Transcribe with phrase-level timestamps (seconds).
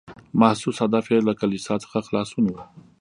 [0.39, 2.55] محسوس هدف یې له کلیسا څخه خلاصون و.